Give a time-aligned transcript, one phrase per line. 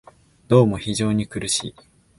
[0.47, 1.75] どうも非常に苦しい